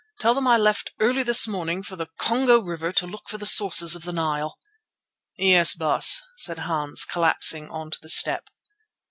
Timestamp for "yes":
5.37-5.75